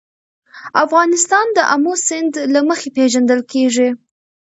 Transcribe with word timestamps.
افغانستان 0.83 1.45
د 1.57 1.59
آمو 1.73 1.93
سیند 2.07 2.33
له 2.53 2.59
مخې 2.69 2.89
پېژندل 2.97 3.41
کېږي. 3.51 3.89